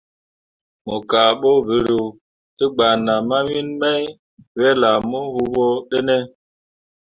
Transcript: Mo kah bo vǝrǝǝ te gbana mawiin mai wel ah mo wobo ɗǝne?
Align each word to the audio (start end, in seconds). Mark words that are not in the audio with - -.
Mo 0.85 0.95
kah 1.09 1.31
bo 1.41 1.51
vǝrǝǝ 1.67 2.03
te 2.57 2.65
gbana 2.73 3.13
mawiin 3.29 3.69
mai 3.81 4.03
wel 4.57 4.81
ah 4.91 4.97
mo 5.09 5.19
wobo 5.35 5.63
ɗǝne? 5.89 6.17